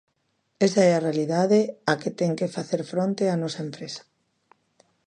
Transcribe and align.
Esa 0.67 0.81
é 0.89 0.91
a 0.95 1.03
realidade 1.07 1.59
á 1.91 1.93
que 2.01 2.11
ten 2.19 2.31
que 2.39 2.53
facer 2.57 2.81
fronte 2.91 3.23
a 3.27 3.39
nosa 3.43 3.61
empresa. 3.67 4.01